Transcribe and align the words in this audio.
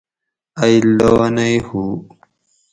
ائ 0.63 0.75
لونئ 0.97 1.55
ہُو 1.67 1.81